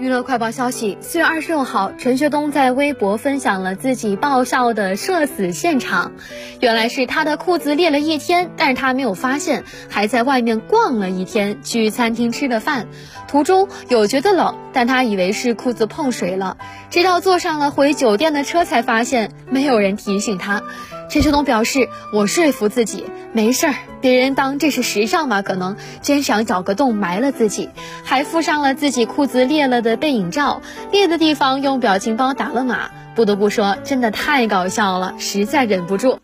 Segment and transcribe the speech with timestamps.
[0.00, 6.12] 娱乐快报消息：四月二十六号，陈学冬在微博分享了自己爆笑的社死现场。
[6.58, 12.88] 原来是他的裤子裂了一天，但是他没有发现，还在外面逛了一天，去餐厅吃了饭，
[13.28, 16.56] 途中有觉得冷，但他以为是裤子碰水了，
[16.88, 20.62] 直到坐上了回酒店的车才发现没有人提醒他。
[21.10, 27.68] 陈学冬表示：“我说服自己没事儿，别人当这是时尚嘛，可能真想找个洞埋了自己。”
[28.04, 30.62] 还附上了自己裤子裂了的背影照，
[30.92, 32.90] 裂的地方用表情包打了码。
[33.16, 36.20] 不得不说，真的太搞笑了，实在忍不住。